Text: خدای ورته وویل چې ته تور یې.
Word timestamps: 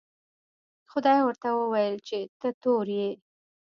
خدای 0.91 1.19
ورته 1.23 1.47
وویل 1.51 1.95
چې 2.07 2.17
ته 2.39 2.49
تور 2.61 2.85
یې. 2.99 3.09